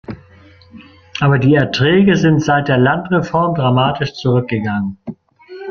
[1.19, 4.97] Aber die Erträge sind seit der Landreform dramatisch zurückgegangen.